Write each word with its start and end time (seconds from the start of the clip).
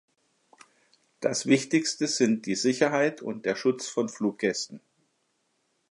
Das 1.19 1.45
wichtigste 1.45 2.07
sind 2.07 2.47
die 2.47 2.55
Sicherheit 2.55 3.21
und 3.21 3.45
der 3.45 3.55
Schutz 3.55 3.85
von 3.87 4.09
Fluggästen. 4.09 4.81